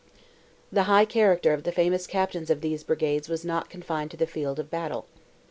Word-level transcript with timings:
The 0.71 0.85
high 0.85 1.05
character 1.05 1.53
of 1.53 1.61
the 1.61 1.71
famous 1.71 2.07
captains 2.07 2.49
of 2.49 2.61
these 2.61 2.83
brigades 2.83 3.29
was 3.29 3.45
not 3.45 3.69
confined 3.69 4.09
to 4.09 4.17
the 4.17 4.25
field 4.25 4.57
of 4.57 4.71
battle. 4.71 5.05